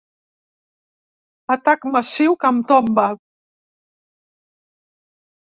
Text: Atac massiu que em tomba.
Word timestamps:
Atac 1.57 1.85
massiu 1.97 2.37
que 2.45 2.51
em 2.53 2.63
tomba. 2.73 3.07